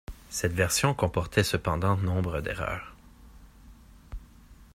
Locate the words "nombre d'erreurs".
1.95-2.95